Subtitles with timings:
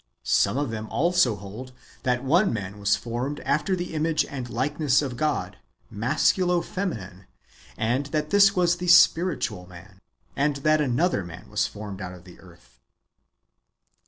[0.23, 5.03] Some of them also hold that one man was formed after the image and likeness
[5.03, 5.59] of God,
[5.93, 7.27] masculo feminine,
[7.77, 9.99] and that this was the spiritual man;
[10.35, 12.79] and that another man was formed out of the earth.